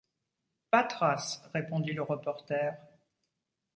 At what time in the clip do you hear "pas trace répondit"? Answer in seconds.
0.71-1.93